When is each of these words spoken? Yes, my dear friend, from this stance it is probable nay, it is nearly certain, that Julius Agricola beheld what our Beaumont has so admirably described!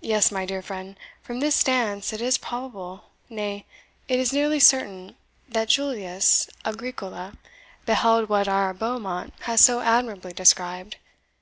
Yes, 0.00 0.32
my 0.32 0.46
dear 0.46 0.62
friend, 0.62 0.96
from 1.20 1.40
this 1.40 1.54
stance 1.56 2.10
it 2.10 2.22
is 2.22 2.38
probable 2.38 3.04
nay, 3.28 3.66
it 4.08 4.18
is 4.18 4.32
nearly 4.32 4.58
certain, 4.58 5.14
that 5.46 5.68
Julius 5.68 6.48
Agricola 6.64 7.34
beheld 7.84 8.30
what 8.30 8.48
our 8.48 8.72
Beaumont 8.72 9.34
has 9.40 9.60
so 9.60 9.80
admirably 9.80 10.32
described! 10.32 10.96